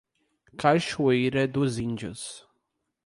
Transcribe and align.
Cachoeira 0.57 1.47
dos 1.47 1.77
Índios 1.77 2.47